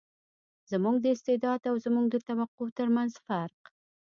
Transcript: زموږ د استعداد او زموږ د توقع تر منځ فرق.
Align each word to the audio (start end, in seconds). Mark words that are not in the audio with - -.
زموږ 0.71 0.95
د 1.01 1.05
استعداد 1.15 1.61
او 1.69 1.75
زموږ 1.85 2.05
د 2.11 2.15
توقع 2.27 2.67
تر 2.77 2.87
منځ 2.95 3.11
فرق. 3.25 3.59